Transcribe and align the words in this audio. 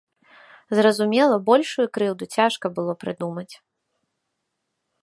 Зразумела, 0.79 1.35
большую 1.49 1.85
крыўду 1.99 2.23
цяжка 2.37 2.65
было 2.81 2.91
прыдумаць. 3.05 3.51